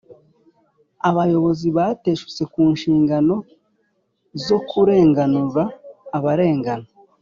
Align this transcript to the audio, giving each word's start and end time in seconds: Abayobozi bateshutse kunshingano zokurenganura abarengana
Abayobozi 1.09 1.67
bateshutse 1.77 2.41
kunshingano 2.53 3.35
zokurenganura 4.45 5.63
abarengana 6.17 6.87